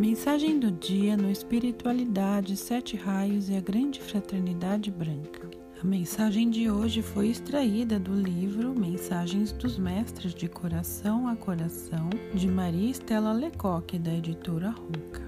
[0.00, 5.50] Mensagem do dia no Espiritualidade, Sete Raios e a Grande Fraternidade Branca.
[5.78, 12.08] A mensagem de hoje foi extraída do livro Mensagens dos Mestres de Coração a Coração,
[12.32, 15.20] de Maria Estela Lecoque, da editora Ruca.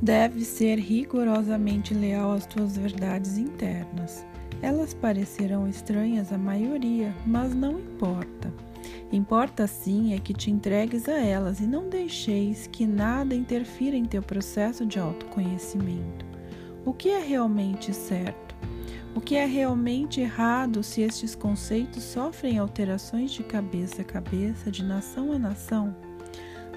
[0.00, 4.24] Deve ser rigorosamente leal às tuas verdades internas.
[4.62, 8.67] Elas parecerão estranhas à maioria, mas não importa.
[9.10, 14.04] Importa sim é que te entregues a elas e não deixeis que nada interfira em
[14.04, 16.26] teu processo de autoconhecimento.
[16.84, 18.54] O que é realmente certo?
[19.14, 24.84] O que é realmente errado se estes conceitos sofrem alterações de cabeça a cabeça, de
[24.84, 25.96] nação a nação?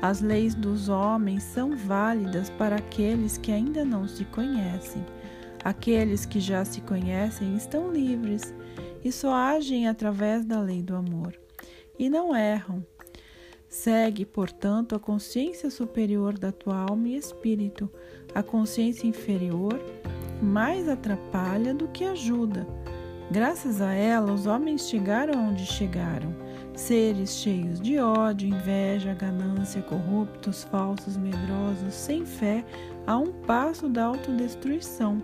[0.01, 5.05] As leis dos homens são válidas para aqueles que ainda não se conhecem.
[5.65, 8.53] Aqueles que já se conhecem estão livres
[9.03, 11.41] e só agem através da lei do amor
[11.97, 12.85] e não erram.
[13.69, 17.89] Segue, portanto, a consciência superior da tua alma e espírito.
[18.35, 19.79] A consciência inferior
[20.41, 22.67] mais atrapalha do que ajuda.
[23.31, 26.35] Graças a ela, os homens chegaram onde chegaram.
[26.75, 32.65] Seres cheios de ódio, inveja, ganância, corruptos, falsos, medrosos, sem fé,
[33.07, 35.21] a um passo da autodestruição.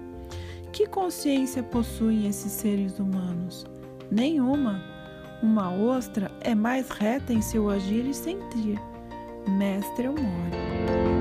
[0.72, 3.66] Que consciência possuem esses seres humanos?
[4.10, 4.97] Nenhuma.
[5.42, 8.80] Uma ostra é mais reta em seu agir e sentir.
[9.48, 11.17] Mestre Amor.